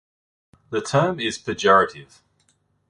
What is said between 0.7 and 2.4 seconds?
The term is pejorative.